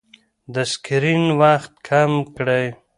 د 0.53 0.55
سکرین 0.71 1.23
وخت 1.41 1.71
کم 1.87 2.11
کړئ. 2.35 2.65